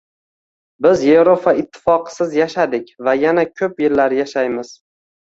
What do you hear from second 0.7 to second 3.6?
Biz Yevropa Ittifoqisiz yashadik va yana